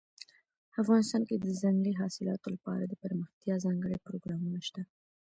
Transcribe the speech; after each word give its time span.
افغانستان 0.81 1.21
کې 1.27 1.35
د 1.37 1.47
ځنګلي 1.61 1.93
حاصلاتو 2.01 2.47
لپاره 2.55 2.83
دپرمختیا 2.85 3.55
ځانګړي 3.65 3.97
پروګرامونه 4.05 4.59
شته. 4.67 4.81